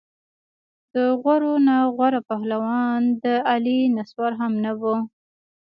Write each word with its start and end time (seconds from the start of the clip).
د 0.93 0.95
غورو 1.21 1.53
نه 1.67 1.77
غوره 1.95 2.21
پهلوان 2.29 3.01
د 3.23 3.25
علي 3.49 3.79
نسوار 3.95 4.31
هم 4.41 4.53
نه 4.65 4.71
وو. 4.79 4.95